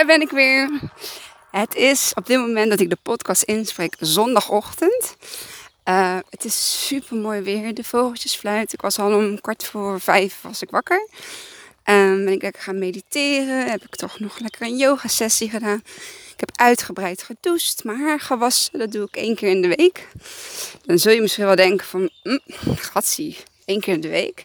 [0.00, 0.70] daar ben ik weer.
[1.50, 5.16] Het is op dit moment dat ik de podcast inspreek zondagochtend.
[5.84, 7.74] Uh, het is super mooi weer.
[7.74, 8.74] De vogeltjes fluiten.
[8.74, 11.08] Ik was al om kwart voor vijf was ik wakker.
[11.84, 13.70] Um, ben ik lekker gaan mediteren.
[13.70, 15.82] Heb ik toch nog lekker een yoga sessie gedaan.
[16.32, 17.84] Ik heb uitgebreid gedoucht.
[17.84, 18.78] Mijn haar gewassen.
[18.78, 20.06] Dat doe ik één keer in de week.
[20.84, 22.10] Dan zul je misschien wel denken van...
[22.22, 22.40] Mm,
[22.76, 24.44] gatsie, één keer in de week.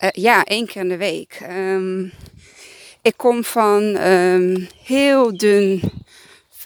[0.00, 1.38] Uh, ja, één keer in de week.
[1.50, 2.12] Um,
[3.06, 5.92] ik kom van um, heel dun,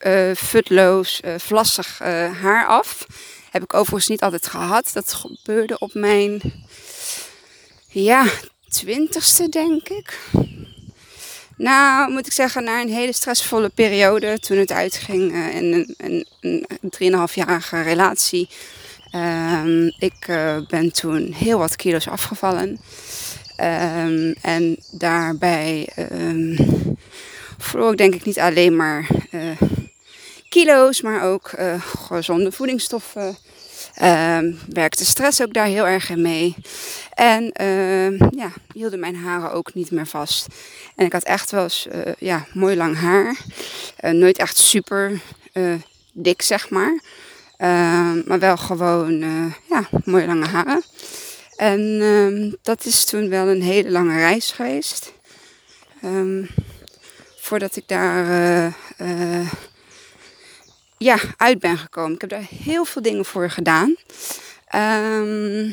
[0.06, 1.98] uh, futloos, uh, vlassig
[2.42, 3.06] haar af.
[3.50, 4.90] Heb ik overigens niet altijd gehad.
[4.92, 6.40] Dat gebeurde op mijn...
[7.88, 8.24] Ja,
[8.68, 10.18] twintigste denk ik.
[11.56, 16.66] Nou, moet ik zeggen, na een hele stressvolle periode, toen het uitging in een, een,
[17.00, 18.48] een 3,5-jarige relatie.
[19.14, 20.26] Um, ik
[20.68, 22.80] ben toen heel wat kilo's afgevallen.
[23.62, 26.56] Um, en daarbij um,
[27.58, 29.60] verloor ik denk ik niet alleen maar uh,
[30.48, 33.36] kilo's, maar ook uh, gezonde voedingsstoffen.
[34.02, 36.54] Um, werkte stress ook daar heel erg in mee.
[37.14, 37.50] En
[38.36, 40.46] ja, hielden mijn haren ook niet meer vast.
[40.96, 43.36] En ik had echt wel uh, ja, mooi lang haar.
[44.00, 45.20] Nooit echt super
[46.12, 47.00] dik, zeg maar.
[47.56, 49.20] Ehm, maar wel gewoon
[49.68, 50.82] ja, mooi lange haren.
[51.60, 55.12] En ehm, dat is toen wel een hele lange reis geweest.
[57.36, 58.74] voordat ik daar
[60.96, 62.14] ja, uit ben gekomen.
[62.14, 63.96] Ik heb daar heel veel dingen voor gedaan.
[64.74, 65.70] Um,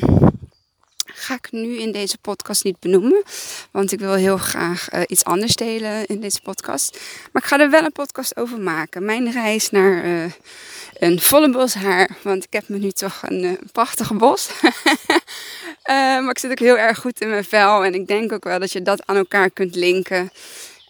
[1.04, 3.22] ga ik nu in deze podcast niet benoemen.
[3.70, 7.00] Want ik wil heel graag uh, iets anders delen in deze podcast.
[7.32, 9.04] Maar ik ga er wel een podcast over maken.
[9.04, 10.04] Mijn reis naar
[10.98, 12.10] een volle bos haar.
[12.22, 14.48] Want ik heb me nu toch een, uh, prachtige bos.
[15.94, 17.84] maar ik zit ook heel erg goed in mijn vel.
[17.84, 20.30] En ik denk ook wel dat je dat aan elkaar kunt linken.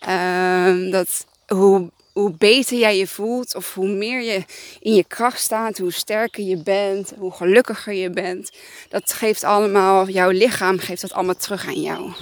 [0.01, 4.45] Ehm, dat hoe hoe beter jij je voelt of hoe meer je
[4.81, 8.53] in je kracht staat, hoe sterker je bent, hoe gelukkiger je bent.
[8.89, 12.13] Dat geeft allemaal, jouw lichaam geeft dat allemaal terug aan jou.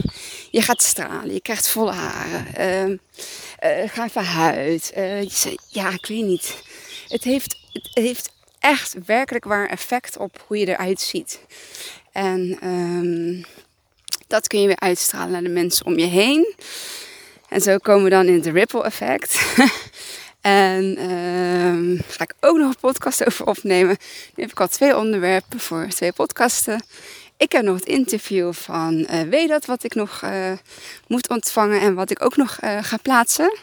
[0.51, 4.93] Je gaat stralen, je krijgt volle haren, uh, uh, ga even huid.
[4.97, 5.23] Uh,
[5.69, 6.63] ja, ik weet niet.
[7.09, 11.41] Het heeft, het heeft echt werkelijk waar effect op hoe je eruit ziet.
[12.17, 13.45] En um,
[14.27, 16.55] dat kun je weer uitstralen naar de mensen om je heen.
[17.49, 19.41] En zo komen we dan in het ripple effect.
[20.41, 23.97] en uh, ga ik ook nog een podcast over opnemen.
[24.35, 26.85] Nu heb ik al twee onderwerpen voor twee podcasten.
[27.37, 30.53] Ik heb nog het interview van uh, dat wat ik nog uh,
[31.07, 33.57] moet ontvangen en wat ik ook nog uh, ga plaatsen.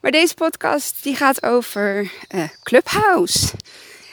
[0.00, 2.12] Maar deze podcast die gaat over
[2.62, 3.50] Clubhouse.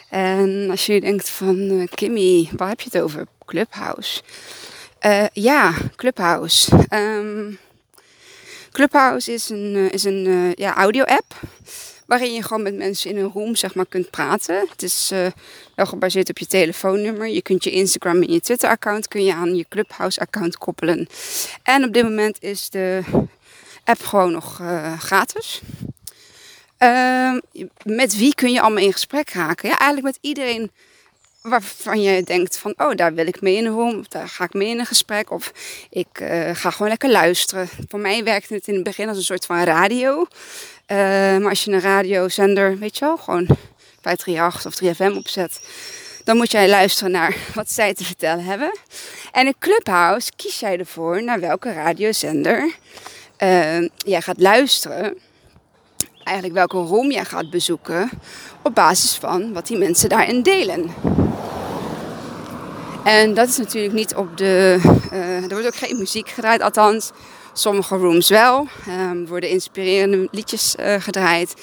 [0.10, 3.28] En als je denkt van Kimmy, waar heb je het over?
[3.46, 4.22] Clubhouse.
[5.34, 6.88] ja, Clubhouse.
[6.94, 7.60] Um,
[8.72, 11.34] Clubhouse is een, uh, is een ja, audio-app.
[12.06, 14.68] Waarin je gewoon met mensen in een room zeg maar, kunt praten.
[14.70, 15.28] Het is uh,
[15.76, 17.28] wel gebaseerd op je telefoonnummer.
[17.28, 21.08] Je kunt je Instagram en je Twitter-account kun je aan je Clubhouse-account koppelen.
[21.64, 23.02] En op dit moment is de
[23.84, 24.62] app gewoon nog
[25.00, 25.62] gratis.
[26.78, 27.40] Ehm,
[27.84, 29.70] met wie kun je allemaal in gesprek raken?
[29.70, 30.72] Ja, eigenlijk met iedereen
[31.42, 34.54] waarvan je denkt van, oh, daar wil ik mee in een room, daar ga ik
[34.54, 35.52] mee in een gesprek, of
[35.90, 37.70] ik uh, ga gewoon lekker luisteren.
[37.88, 40.20] Voor mij werkte het in het begin als een soort van radio.
[40.20, 40.98] Uh,
[41.38, 43.48] maar als je een radiozender, weet je wel, gewoon
[44.02, 45.60] 538 of 3FM opzet,
[46.24, 48.78] dan moet jij luisteren naar wat zij te vertellen hebben.
[49.32, 52.76] En in Clubhouse kies jij ervoor naar welke radiozender
[53.44, 55.18] uh, jij gaat luisteren.
[56.28, 58.10] Eigenlijk welke room jij gaat bezoeken
[58.62, 60.94] op basis van wat die mensen daarin delen.
[63.04, 64.80] En dat is natuurlijk niet op de.
[65.14, 67.12] Uh, er wordt ook geen muziek gedraaid, althans.
[67.54, 68.68] Sommige rooms wel.
[68.90, 71.54] Um, worden inspirerende liedjes uh, gedraaid.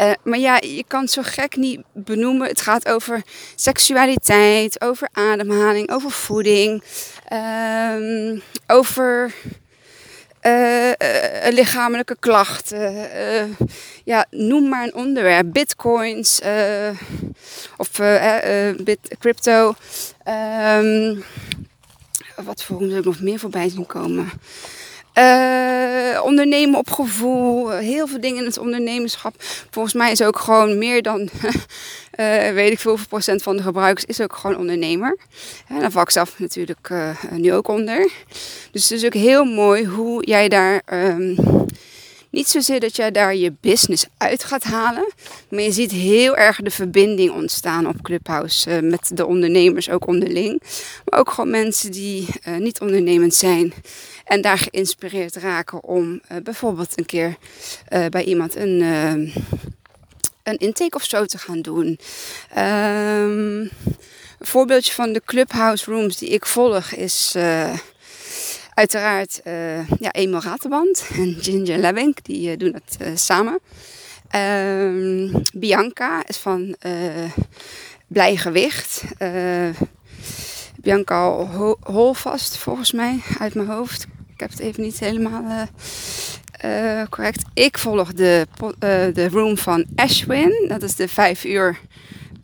[0.00, 2.48] Uh, maar ja, je kan het zo gek niet benoemen.
[2.48, 3.22] Het gaat over
[3.54, 6.82] seksualiteit, over ademhaling, over voeding,
[7.32, 9.34] um, over
[10.46, 10.92] uh, uh,
[11.50, 13.08] lichamelijke klachten.
[14.04, 15.52] Ja, noem maar een onderwerp.
[15.52, 16.40] Bitcoins
[17.76, 17.88] of
[19.18, 19.74] crypto.
[20.78, 21.24] Um,
[22.44, 24.30] wat voor ik nog meer voorbij zien komen?
[25.14, 29.34] Uh, ondernemen op gevoel, heel veel dingen in het ondernemerschap.
[29.70, 34.04] Volgens mij is ook gewoon meer dan, uh, weet ik veel, procent van de gebruikers
[34.04, 35.18] is ook gewoon ondernemer.
[35.68, 38.10] En daar val ik zelf natuurlijk uh, nu ook onder.
[38.70, 41.36] Dus het is ook heel mooi hoe jij daar um,
[42.30, 45.12] niet zozeer dat jij daar je business uit gaat halen,
[45.48, 50.06] maar je ziet heel erg de verbinding ontstaan op Clubhouse uh, met de ondernemers ook
[50.06, 50.62] onderling.
[51.04, 53.72] Maar ook gewoon mensen die uh, niet ondernemend zijn
[54.24, 57.36] en daar geïnspireerd raken om uh, bijvoorbeeld een keer
[58.08, 58.80] bij iemand een,
[60.42, 61.98] een intake of zo te gaan doen.
[62.58, 63.70] Um,
[64.38, 67.34] een voorbeeldje van de Clubhouse rooms die ik volg is
[68.80, 73.58] Uiteraard uh, ja, Emil Raterband en Ginger Lebbink, die uh, doen het uh, samen.
[74.36, 76.76] Um, Bianca is van
[78.06, 79.04] Blij Gewicht.
[80.76, 81.28] Bianca
[81.80, 84.06] Holvast, volgens mij, uit mijn hoofd.
[84.34, 85.66] Ik heb het even niet helemaal
[87.08, 87.42] correct.
[87.54, 88.46] Ik volg de,
[89.12, 90.64] de room van Ashwin.
[90.68, 91.78] Dat is de 5 uur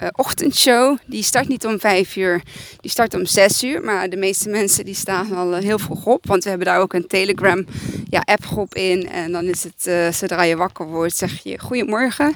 [0.02, 0.98] uh, ochtendshow.
[1.06, 2.42] Die start niet om vijf uur,
[2.80, 3.80] die start om zes uur.
[3.84, 6.26] Maar de meeste mensen die staan al uh, heel vroeg op.
[6.26, 7.64] Want we hebben daar ook een Telegram
[8.08, 9.08] ja, appgroep in.
[9.08, 12.34] En dan is het, uh, zodra je wakker wordt, zeg je goedemorgen.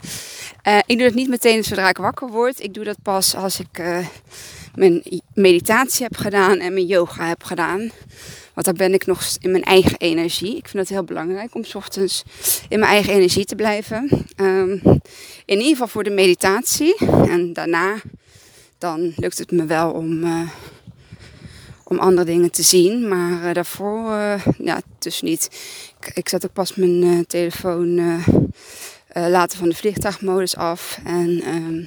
[0.86, 2.62] ik doe het niet meteen zodra ik wakker word.
[2.62, 3.82] Ik doe dat pas als ik
[4.80, 5.02] mijn
[5.34, 7.90] meditatie heb gedaan en mijn yoga heb gedaan.
[8.54, 10.56] Want dan ben ik nog in mijn eigen energie.
[10.56, 12.22] Ik vind het heel belangrijk om s ochtends
[12.68, 14.26] in mijn eigen energie te blijven.
[14.36, 14.80] Um,
[15.44, 16.96] in ieder geval voor de meditatie.
[17.28, 18.00] En daarna
[18.78, 20.50] dan lukt het me wel om, uh,
[21.84, 23.08] om andere dingen te zien.
[23.08, 25.48] Maar uh, daarvoor, uh, ja, dus niet.
[26.00, 28.00] Ik, ik zet ook pas mijn telefoon
[29.14, 30.98] later van de vliegtuigmodus af.
[31.04, 31.86] En um,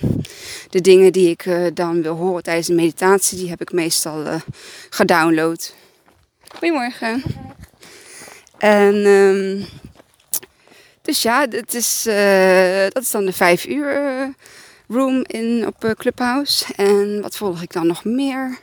[0.70, 4.42] de dingen die ik dan wil horen tijdens de meditatie, die heb ik meestal
[4.90, 5.76] gedownload.
[6.48, 7.24] Goedemorgen.
[8.58, 9.66] En um,
[11.04, 14.28] dus ja, het is, uh, dat is dan de vijf uur uh,
[14.88, 16.66] room in, op uh, Clubhouse.
[16.76, 18.58] En wat volg ik dan nog meer?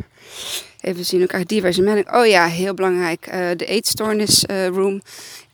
[0.81, 2.15] Even zien, ook diverse meldingen.
[2.15, 3.25] Oh ja, heel belangrijk.
[3.57, 5.03] de eetstoornis room.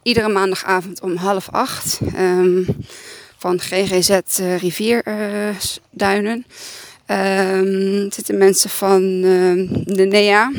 [0.06, 2.00] Iedere maandagavond om half acht.
[2.18, 2.66] Um,
[3.38, 4.18] van GGZ
[4.58, 6.46] Rivierduinen.
[7.06, 9.20] Um, zitten mensen van
[9.84, 10.52] de NEA.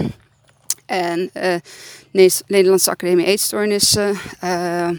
[0.86, 1.56] En uh,
[2.48, 4.90] Nederlandse Academie Eetstoornissen, uh,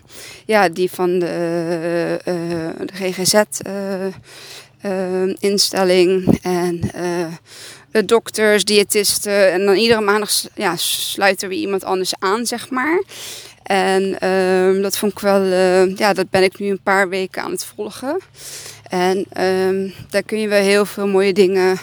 [0.46, 2.92] ja, die van de, uh, de
[4.82, 6.80] GGZ-instelling en
[7.90, 9.52] de dokters, diëtisten.
[9.52, 13.02] En dan iedere maandag ja, sluiten we iemand anders aan, zeg maar.
[13.68, 17.42] En uh, dat vond ik wel, uh, ja, dat ben ik nu een paar weken
[17.42, 18.18] aan het volgen.
[18.88, 21.78] En uh, daar kun je wel heel veel mooie dingen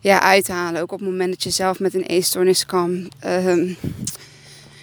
[0.00, 0.82] ja, uithalen.
[0.82, 3.10] Ook op het moment dat je zelf met een eetstoornis kan.
[3.26, 3.76] Um,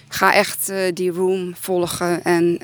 [0.08, 2.58] ga echt uh, die room volgen en,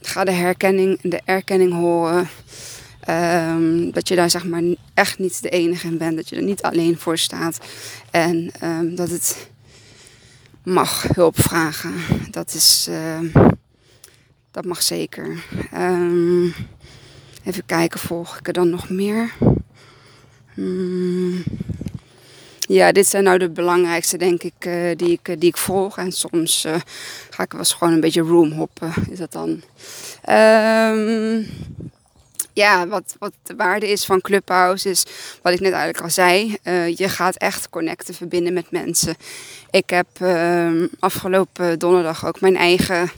[0.00, 2.28] ga de herkenning, de erkenning horen.
[3.92, 4.62] Dat je daar zeg maar
[4.94, 6.16] echt niet de enige in bent.
[6.16, 7.58] Dat je er niet alleen voor staat.
[8.10, 8.50] En
[8.94, 9.48] dat het
[10.70, 11.94] mag hulp vragen.
[12.30, 12.88] Dat is...
[14.50, 15.44] dat mag zeker.
[17.44, 19.32] even kijken, volg ik er dan nog meer?
[20.54, 21.44] Hmm.
[22.58, 25.98] Ja, dit zijn nou de belangrijkste, denk ik, uh, die, ik uh, die ik volg.
[25.98, 26.66] En soms
[27.30, 29.62] ga ik wel eens gewoon een beetje roomhoppen, is dat dan.
[30.30, 31.46] Um,
[32.52, 35.04] ja, wat, wat de waarde is van Clubhouse is,
[35.42, 36.56] wat ik net eigenlijk al zei,
[36.96, 39.16] je gaat echt connecten, verbinden met mensen.
[39.70, 43.10] Ik heb ehm, afgelopen donderdag ook mijn eigen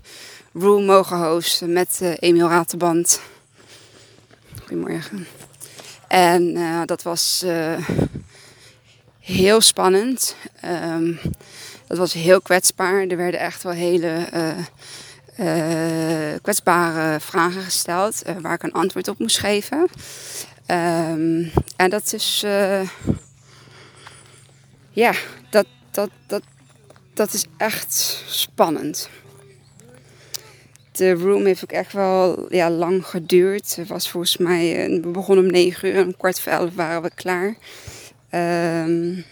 [0.52, 3.20] room mogen hosten met Emiel Raterband.
[4.60, 5.26] Goedemorgen.
[6.08, 7.88] En uh, dat was uh,
[9.20, 10.36] heel spannend.
[10.64, 11.20] Um,
[11.86, 13.06] dat was heel kwetsbaar.
[13.06, 14.48] Er werden echt wel hele uh,
[16.42, 19.88] kwetsbare vragen gesteld waar ik een antwoord op moest geven.
[20.66, 22.44] Um, en dat is,
[24.90, 25.12] ja,
[25.50, 26.42] dat, dat, dat,
[27.14, 29.10] dat is echt spannend
[30.92, 33.76] de room heeft ook echt wel ja, lang geduurd.
[33.76, 36.74] Het was volgens mij, eh, we begonnen om negen uur en om kwart voor elf
[36.74, 37.56] waren we klaar.
[38.84, 39.24] Um,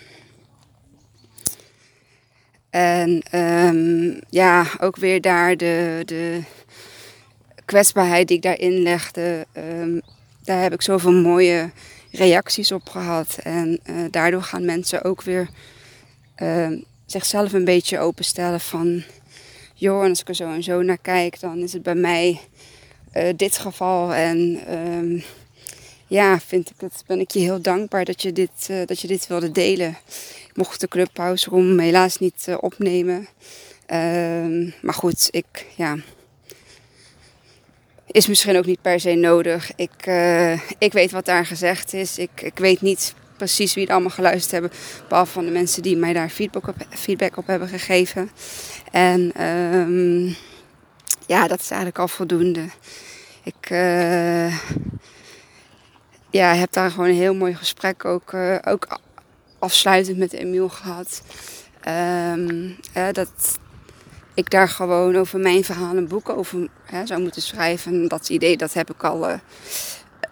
[2.70, 6.42] en um, ja, ook weer daar de, de
[7.64, 9.46] kwetsbaarheid die ik daarin legde.
[9.80, 10.00] Um,
[10.44, 11.70] daar heb ik zoveel mooie
[12.10, 13.38] reacties op gehad.
[13.42, 15.48] En uh, daardoor gaan mensen ook weer
[16.42, 16.68] uh,
[17.06, 19.02] zichzelf een beetje openstellen van
[19.74, 22.40] joh, als ik er zo en zo naar kijk, dan is het bij mij
[23.14, 24.14] uh, dit geval.
[24.14, 24.60] En
[26.10, 29.06] ja, vind ik het, ben ik je heel dankbaar dat je dit, uh, dat je
[29.06, 29.98] dit wilde delen.
[30.48, 33.28] Ik mocht de Clubhouse Room helaas niet uh, opnemen.
[33.92, 35.96] Um, maar goed, ik, ja,
[38.06, 39.70] is misschien ook niet per se nodig.
[39.76, 40.06] Ik,
[40.78, 42.18] ik weet wat daar gezegd is.
[42.18, 44.70] Ik, ik weet niet precies wie het allemaal geluisterd hebben.
[45.08, 48.30] Behalve van de mensen die mij daar feedback op, feedback op hebben gegeven.
[48.92, 50.36] En um,
[51.26, 52.64] ja, dat is eigenlijk al voldoende.
[53.42, 53.70] Ik
[56.30, 58.98] ja, heb daar gewoon een heel mooi gesprek ook, uh, ook
[59.58, 61.22] afsluitend met Emiel gehad.
[62.34, 62.76] Um,
[63.12, 63.58] dat
[64.34, 68.08] ik daar gewoon over mijn verhaal een boek over hè, zou moeten schrijven.
[68.08, 69.34] Dat idee dat heb ik al uh,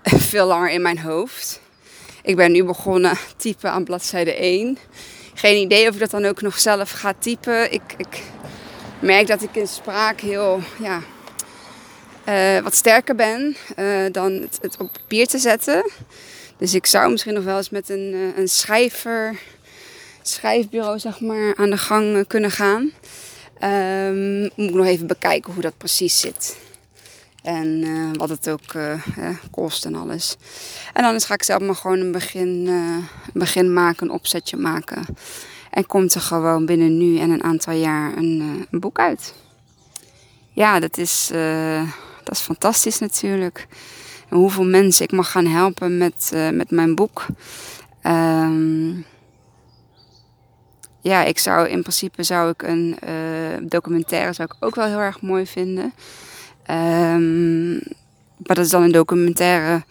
[0.31, 1.61] veel langer in mijn hoofd.
[2.23, 4.79] Ik ben nu begonnen typen aan bladzijde 1.
[5.35, 7.73] Geen idee of ik dat dan ook nog zelf ga typen.
[7.73, 8.23] Ik, ik
[9.01, 11.01] merk dat ik in spraak heel ja,
[12.29, 15.91] uh, wat sterker ben uh, dan het, het, op papier te zetten.
[16.57, 19.39] Dus ik zou misschien nog wel eens met een, uh, een schrijver,
[20.23, 22.93] schrijfbureau zeg maar, aan de gang kunnen gaan.
[23.63, 26.57] Um, moet ik nog even bekijken hoe dat precies zit.
[27.43, 28.61] En wat het ook
[29.51, 30.37] kost en alles.
[30.93, 35.05] En dan ga ik zelf maar gewoon een begin, een begin maken, een opzetje maken.
[35.71, 39.35] En komt er gewoon binnen nu en een aantal jaar een, een boek uit.
[40.53, 41.31] Ja, dat is
[42.29, 43.67] dat is fantastisch natuurlijk.
[44.29, 47.27] En hoeveel mensen ik mag gaan helpen met, uh, met mijn boek.
[48.03, 49.05] Um,
[51.01, 54.99] ja, ik zou in principe zou ik een uh, documentaire zou ik ook wel heel
[54.99, 55.93] erg mooi vinden.
[56.71, 57.73] Um,
[58.37, 59.85] maar dat is dan een documentaire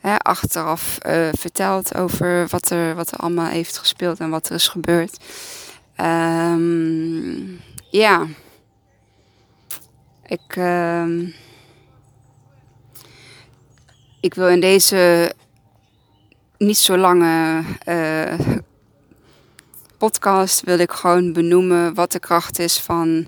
[0.00, 4.54] hè, achteraf uh, verteld over wat er, wat er allemaal heeft gespeeld en wat er
[4.54, 5.16] is gebeurd.
[5.96, 7.60] Um,
[7.90, 8.26] ja.
[10.26, 10.56] Ik.
[14.24, 15.32] Ik wil in deze
[16.58, 18.38] niet zo lange uh,
[19.98, 23.26] podcast wil ik gewoon benoemen wat de kracht is van,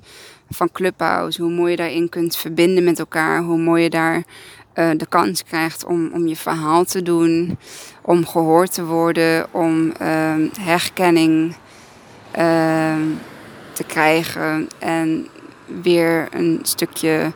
[0.50, 1.42] van Clubhouse.
[1.42, 3.42] Hoe mooi je daarin kunt verbinden met elkaar.
[3.42, 4.16] Hoe mooi je daar
[4.74, 7.58] uh, de kans krijgt om, om je verhaal te doen.
[8.02, 9.46] Om gehoord te worden.
[9.50, 11.56] Om uh, herkenning
[12.38, 12.94] uh,
[13.72, 14.68] te krijgen.
[14.78, 15.28] En
[15.82, 17.32] weer een stukje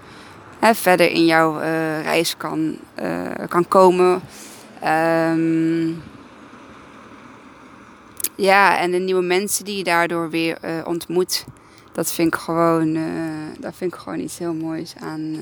[0.61, 4.23] hè, verder in jouw uh, reis kan, uh, kan komen.
[4.85, 6.03] Um,
[8.37, 11.45] ja, en de nieuwe mensen die je daardoor weer uh, ontmoet.
[11.93, 12.99] Dat vind ik gewoon,
[13.59, 15.39] dat vind ik gewoon iets heel moois aan,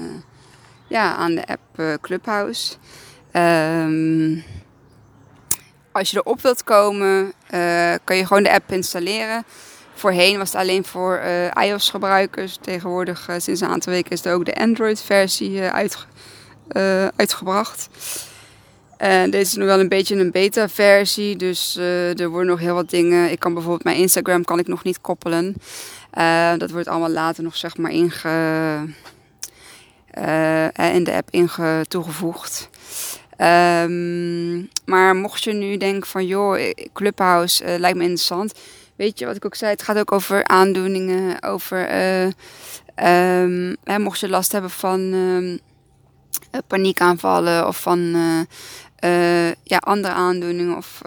[0.87, 2.77] ja, aan de app Clubhouse.
[3.33, 4.45] Um,
[5.93, 7.33] als je erop wilt komen,
[8.05, 9.45] kan je gewoon de app installeren.
[9.99, 12.59] Voorheen was het alleen voor uh, iOS-gebruikers.
[12.61, 16.07] Tegenwoordig, uh, sinds een aantal weken, is er ook de Android-versie uh, uit,
[17.17, 17.89] uitgebracht.
[18.97, 22.91] En deze is nog wel een beetje een beta-versie, dus er worden nog heel wat
[22.91, 23.31] dingen.
[23.31, 25.55] Ik kan bijvoorbeeld mijn Instagram kan ik nog niet koppelen.
[26.59, 28.29] dat wordt allemaal later nog zeg maar inge,
[30.93, 32.69] in de app inge toegevoegd.
[33.83, 38.53] Um, maar mocht je nu denken van joh, Clubhouse lijkt me interessant
[38.99, 42.25] weet je wat ik ook zei, het gaat ook over aandoeningen, over uh,
[43.43, 45.59] um, hè, mocht je last hebben van um,
[46.67, 51.01] paniekaanvallen of van uh, ja, andere aandoeningen of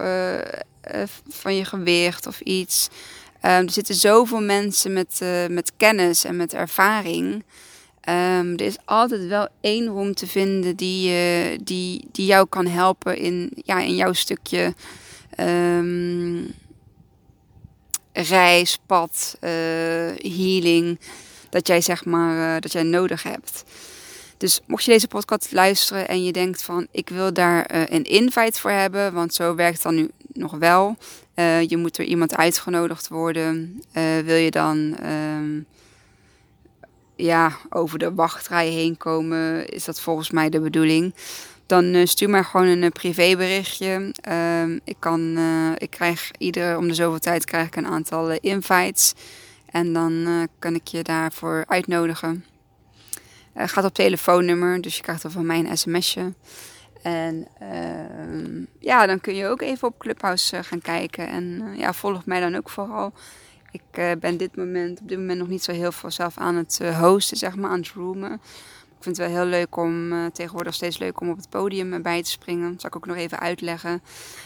[1.28, 2.88] van je gewicht of iets.
[3.42, 7.44] Um, er zitten zoveel mensen met, met kennis en met ervaring.
[8.00, 13.16] Er is altijd wel één room te vinden die, uh, die, die jou kan helpen
[13.16, 14.74] in, ja, in jouw stukje
[15.40, 16.54] um,
[18.12, 19.50] reis, pad, uh,
[20.16, 21.00] healing,
[21.50, 23.64] dat jij zeg maar, uh, dat jij nodig hebt.
[24.36, 28.04] Dus mocht je deze podcast luisteren en je denkt van ik wil daar uh, een
[28.04, 30.96] invite voor hebben, want zo werkt het dan nu nog wel.
[31.66, 33.82] je moet er iemand uitgenodigd worden.
[34.24, 35.60] wil je dan ehm,
[37.16, 41.14] ja, over de wachtrij heen komen, is dat volgens mij de bedoeling
[41.66, 44.14] dan uh, stuur mij gewoon een uh, privéberichtje.
[44.28, 48.30] Uh, ik, kan, uh, ik krijg iedere om de zoveel tijd krijg ik een aantal
[48.30, 49.14] invites.
[49.70, 52.44] En dan kan ik je daarvoor uitnodigen.
[53.54, 56.32] Gaat op telefoonnummer, dus je krijgt er van mij een sms'je.
[57.02, 61.28] En ehm, ja, dan kun je ook even op Clubhouse gaan kijken.
[61.28, 63.12] En ja, volg mij dan ook vooral.
[63.70, 66.80] Ik ben dit moment, op dit moment nog niet zo heel veel zelf aan het
[67.00, 68.40] hosten, zeg maar, aan het roomen.
[69.02, 72.02] Ik vind het wel heel leuk om uh, tegenwoordig steeds leuk om op het podium
[72.02, 72.70] bij te springen.
[72.70, 74.02] Dat zal ik ook nog even uitleggen.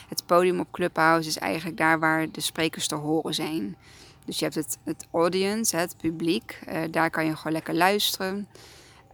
[0.09, 3.77] Het podium op Clubhouse is eigenlijk daar waar de sprekers te horen zijn.
[4.25, 6.59] Dus je hebt het, het audience, het publiek.
[6.69, 8.49] Uh, daar kan je gewoon lekker luisteren.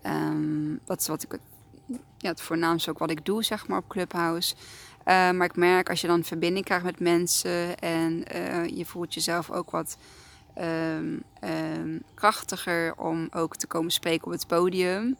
[0.07, 1.39] Um, dat is wat ik,
[2.19, 4.55] ja, het voornaamste ook wat ik doe, zeg maar, op Clubhouse.
[4.55, 8.25] Uh, maar ik merk als je dan verbinding krijgt met mensen en
[8.75, 9.97] je voelt jezelf ook wat
[10.59, 15.17] um, um, krachtiger om ook te komen spreken op het podium.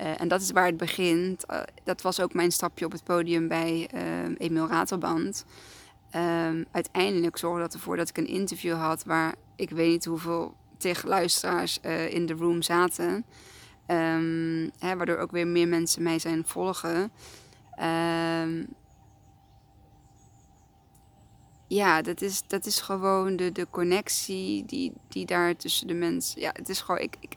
[0.00, 1.44] Uh, en dat is waar het begint.
[1.50, 4.00] Uh, dat was ook mijn stapje op het podium bij uh,
[4.38, 5.44] Emil Ratelband.
[6.16, 10.54] Um, uiteindelijk zorgde dat ervoor dat ik een interview had waar ik weet niet hoeveel
[10.80, 13.24] tegen luisteraars eh, in de room zaten.
[13.86, 17.12] Ehm, hè, waardoor ook weer meer mensen mij zijn volgen.
[17.74, 18.64] Ehm,
[21.70, 26.40] ja, dat is, dat is gewoon de, de connectie die, die daar tussen de mensen.
[26.40, 27.00] Ja, het is gewoon.
[27.00, 27.34] Ik, ik,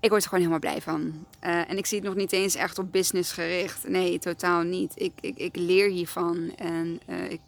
[0.00, 1.26] ik word er gewoon helemaal blij van.
[1.38, 3.88] Eh, en ik zie het nog niet eens echt op business gericht.
[3.88, 4.92] Nee, totaal niet.
[4.94, 6.52] Ik, ik, ik leer hiervan.
[6.56, 7.40] En uh, ik,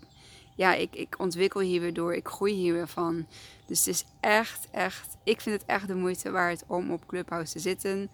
[0.54, 2.14] ja, ik, ik ontwikkel hier weer door.
[2.14, 3.26] Ik groei hier weer van.
[3.66, 5.16] Dus het is echt, echt.
[5.24, 8.10] Ik vind het echt de moeite waard om op Clubhouse te zitten.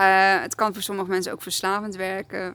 [0.00, 2.54] Uh, het kan voor sommige mensen ook verslavend werken.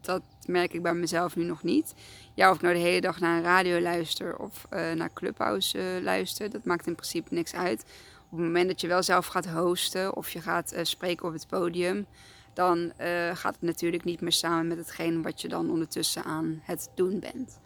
[0.00, 1.94] dat merk ik bij mezelf nu nog niet.
[2.34, 6.50] Ja, of ik nou de hele dag naar een radio luister of naar Clubhouse luister,
[6.50, 7.84] dat maakt in principe niks uit
[8.30, 11.46] op het moment dat je wel zelf gaat hosten of je gaat spreken op het
[11.46, 12.06] podium,
[12.54, 12.92] dan
[13.32, 17.20] gaat het natuurlijk niet meer samen met hetgeen wat je dan ondertussen aan het doen
[17.20, 17.58] bent.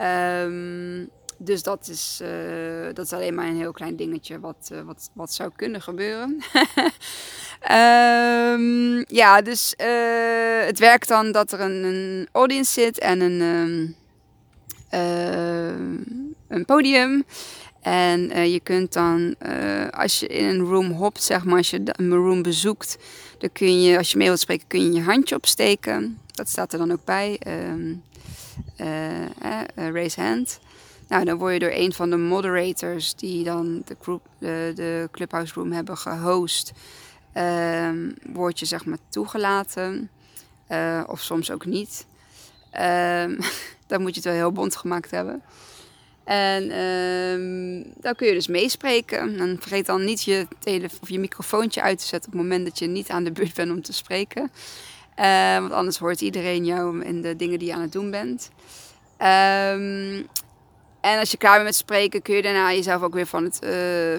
[0.00, 5.10] Um, dus dat is, uh, dat is alleen maar een heel klein dingetje wat, wat,
[5.12, 6.42] wat zou kunnen gebeuren.
[8.52, 9.74] um, ja, dus
[10.66, 13.40] het werkt dan dat er een, een audience zit en een,
[15.00, 17.24] um, een podium.
[17.80, 19.34] En je kunt dan,
[19.90, 22.96] als je in een room hopt, zeg maar, als je een room bezoekt,
[23.38, 26.18] dan kun je, als je mee wilt spreken, kun je je handje opsteken.
[26.32, 27.40] Dat staat er dan ook bij.
[27.46, 28.02] Um,
[29.74, 30.58] raise hand.
[31.08, 35.08] Nou, dan word je door een van de moderators die dan de, group, de, de
[35.12, 36.72] Clubhouse Room hebben gehost,
[37.34, 40.10] um, word je zeg maar toegelaten.
[41.06, 42.06] of soms ook niet.
[42.72, 43.38] Um,
[43.86, 45.42] dan moet je het wel heel bond gemaakt hebben.
[46.24, 49.36] En um, dan kun je dus meespreken.
[49.36, 52.64] Dan vergeet dan niet je, tele of je microfoontje uit te zetten op het moment
[52.64, 54.50] dat je niet aan de beurt bent om te spreken.
[55.18, 58.50] Uh, want anders hoort iedereen jou in de dingen die je aan het doen bent.
[59.18, 60.26] Um,
[61.12, 63.60] en als je klaar bent met spreken, kun je daarna jezelf ook weer van het
[63.64, 63.70] uh,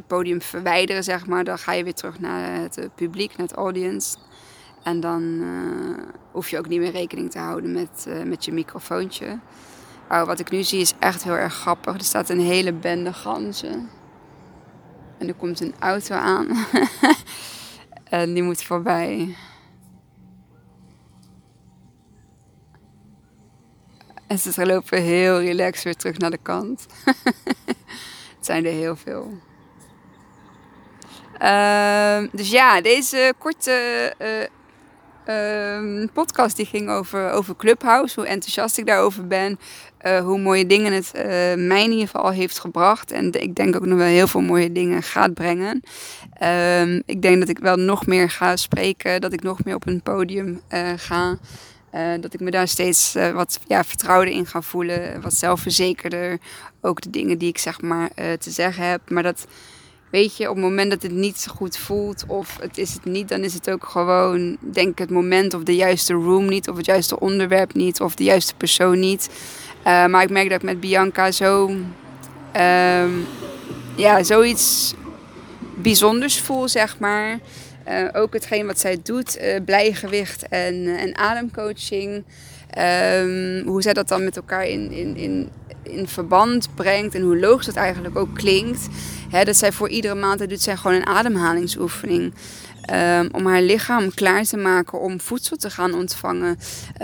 [0.08, 1.44] podium verwijderen, zeg maar.
[1.44, 4.18] Dan ga je weer terug naar het uh, publiek, naar het audience.
[4.84, 9.40] En dan uh, hoef je ook niet meer rekening te houden met, met je microfoontje.
[10.10, 11.94] Oh, wat ik nu zie is echt heel erg grappig.
[11.94, 13.90] Er staat een hele bende ganzen.
[15.18, 16.48] En er komt een auto aan.
[18.10, 19.36] en die moet voorbij.
[24.30, 26.86] En ze lopen heel relaxed weer terug naar de kant.
[28.38, 29.34] Het zijn er heel veel.
[31.42, 34.28] Uh, dus ja, deze korte uh,
[35.36, 38.20] uh, podcast die ging over, over Clubhouse.
[38.20, 39.60] Hoe enthousiast ik daarover ben.
[40.02, 41.24] Uh, hoe mooie dingen het uh,
[41.68, 43.12] mij in ieder geval heeft gebracht.
[43.12, 45.84] En ik denk ook nog wel heel veel mooie dingen gaat brengen.
[46.42, 49.22] Uh, ik denk dat ik wel nog meer ga spreken.
[49.22, 50.62] Dat ik nog meer op een podium
[50.96, 51.38] ga.
[52.20, 55.22] Dat ik me daar steeds wat ja, vertrouwder in ga voelen.
[55.22, 56.38] Wat zelfverzekerder.
[56.82, 59.10] Ook de dingen die ik zeg maar te zeggen heb.
[59.10, 59.48] Maar dat
[60.10, 63.30] weet je, op het moment dat het niet goed voelt of het is het niet,
[63.30, 66.78] dan is het ook gewoon, denk ik, het moment of de juiste room niet, of
[66.78, 69.30] het juiste onderwerp niet, of de juiste persoon niet.
[69.84, 73.26] Maar ik merk dat ik met Bianca zo, um,
[73.96, 74.94] ja, zoiets
[75.76, 77.40] bijzonders voel, zeg maar.
[77.88, 82.24] Uh, ook hetgeen wat zij doet, uh, blijgewicht en, en ademcoaching.
[82.78, 85.50] Um, hoe zij dat dan met elkaar in, in, in,
[85.84, 88.88] in verband brengt en hoe logisch dat eigenlijk ook klinkt.
[89.30, 92.34] Hè, dat zij voor iedere maand doet zij gewoon een ademhalingsoefening.
[92.94, 96.58] Um, om haar lichaam klaar te maken om voedsel te gaan ontvangen.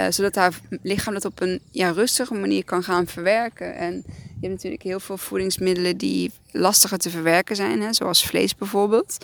[0.10, 3.76] Zodat haar lichaam dat op een ja, rustige manier kan gaan verwerken.
[3.76, 8.56] En je hebt natuurlijk heel veel voedingsmiddelen die lastiger te verwerken zijn, hè, zoals vlees
[8.56, 9.18] bijvoorbeeld.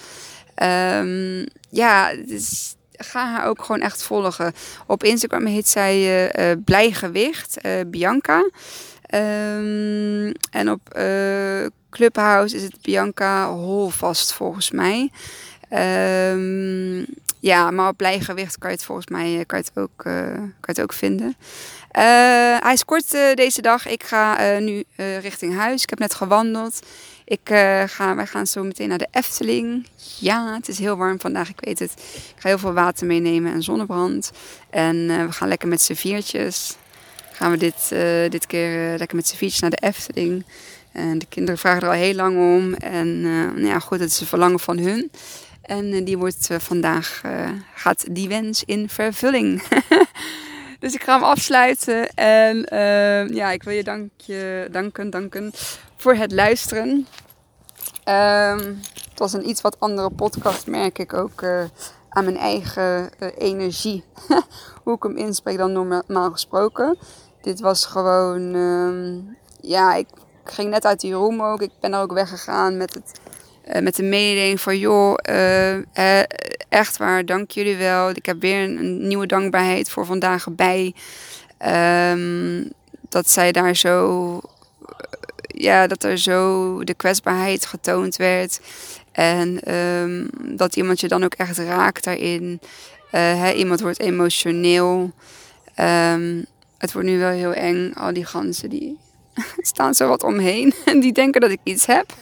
[0.56, 4.54] Um, ja, dus ga haar ook gewoon echt volgen.
[4.88, 8.50] Op Instagram heet zij uh, uh, Blijgewicht, Bianca.
[9.14, 10.82] Um, en op
[11.90, 15.12] Clubhouse is het Bianca Holvast volgens mij.
[16.34, 17.06] Um,
[17.42, 20.52] ja, maar op blijgewicht kan je het volgens mij eh, kan je het ook, kan
[20.62, 21.36] je het ook vinden.
[21.98, 22.04] Uh,
[22.60, 23.88] hij is kort uh, deze dag.
[23.88, 24.84] Ik ga nu
[25.20, 25.84] richting huis.
[25.84, 26.80] Ik heb net gewandeld.
[27.26, 27.40] Ik,
[27.86, 29.88] ga, wij gaan zo meteen naar de Efteling.
[30.20, 31.92] Ja, het is heel warm vandaag, ik weet het.
[32.16, 34.32] Ik ga heel veel water meenemen en zonnebrand.
[34.70, 36.76] En we gaan lekker met z'n viertjes.
[37.32, 37.90] Gaan we dit,
[38.32, 40.46] dit keer lekker met z'n viertjes naar de Efteling.
[40.92, 42.74] En de kinderen vragen er al heel lang om.
[42.74, 45.12] En uh, ja, goed, het is een verlangen van hun.
[45.62, 47.22] En uh, die wordt uh, vandaag,
[47.76, 49.62] gaat die wens in vervulling.
[50.82, 52.10] dus ik ga hem afsluiten.
[52.14, 52.66] En
[53.34, 54.12] ja, ik wil je, dank
[54.72, 55.52] danken, danken
[55.96, 57.08] voor het luisteren.
[58.04, 58.74] Ehm,
[59.10, 61.44] het was een iets wat andere podcast, merk ik ook
[62.10, 64.04] aan mijn eigen energie.
[64.84, 66.98] Hoe ik hem inspreek dan normaal gesproken.
[67.42, 70.08] Dit was gewoon, um, ja, ik
[70.44, 71.62] ging net uit die room ook.
[71.62, 73.20] Ik ben er ook weggegaan met, het,
[73.76, 74.78] uh, met de mededeling van...
[74.78, 76.20] joh, uh, uh,
[76.70, 78.10] echt waar, dank jullie wel.
[78.10, 80.94] Ik heb weer een, nieuwe dankbaarheid voor vandaag bij.
[81.58, 82.64] Ehm,
[83.10, 84.40] dat zij daar zo,
[85.42, 88.60] ja, dat er zo de kwetsbaarheid getoond werd.
[89.12, 92.60] En ehm, dat iemand je dan ook echt raakt daarin.
[93.12, 95.12] Uh, iemand wordt emotioneel.
[95.80, 96.46] Um,
[96.78, 97.94] het wordt nu wel heel eng.
[97.94, 98.98] Al die ganzen die
[99.72, 100.74] staan zo wat omheen.
[100.86, 102.14] En die denken dat ik iets heb.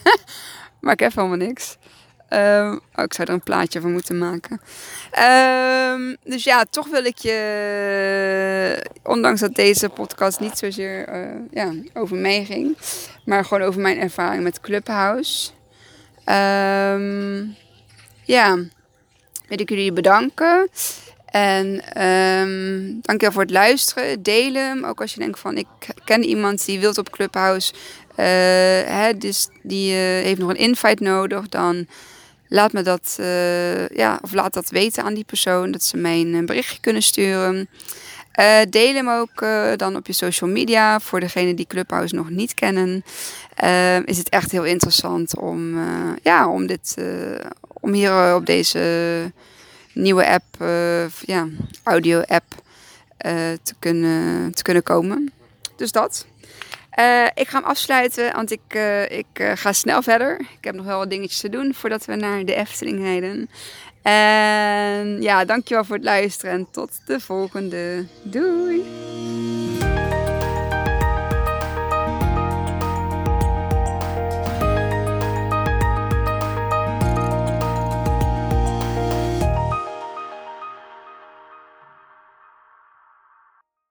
[0.82, 1.78] Maar ik heb helemaal niks.
[2.34, 4.62] Um, oh, ik zou er een plaatje van moeten maken.
[5.94, 11.72] Um, dus ja, toch wil ik je, ondanks dat deze podcast niet zozeer uh, ja,
[11.94, 12.78] over mij ging,
[13.26, 15.52] maar gewoon over mijn ervaring met Clubhouse.
[16.26, 17.56] Um,
[18.24, 18.56] ja,
[19.48, 20.70] wil ik jullie bedanken.
[21.26, 21.82] En
[23.02, 24.24] dankjewel voor het luisteren.
[24.24, 24.86] Deel hem.
[24.86, 25.68] Ook als je denkt van ik
[26.04, 27.74] ken iemand die wilt op Clubhouse.
[28.19, 28.25] Uh,
[28.86, 31.49] hè, dus die uh, heeft nog een invite nodig.
[31.49, 31.88] Dan
[32.47, 35.71] laat me dat, uh, ja, of laat dat weten aan die persoon.
[35.71, 37.69] Dat ze mij een berichtje kunnen sturen.
[38.69, 39.45] deel hem ook
[39.77, 40.99] dan op je social media.
[40.99, 43.03] Voor degenen die Clubhouse nog niet kennen.
[44.05, 45.79] is het echt heel interessant om,
[46.23, 46.95] ja, om, dit,
[47.82, 49.32] om hier op deze
[49.93, 50.45] nieuwe app,
[51.21, 51.47] ja,
[51.84, 52.45] audio-app
[53.63, 55.32] te, kunnen, te kunnen komen.
[55.75, 56.25] Dus dat.
[57.00, 58.74] Uh, ik ga hem afsluiten, want ik,
[59.10, 60.40] ik ga snel verder.
[60.40, 63.50] Ik heb nog wel wat dingetjes te doen voordat we naar de Efteling rijden.
[64.02, 68.06] En ja, dankjewel voor het luisteren en tot de volgende.
[68.24, 68.84] Doei!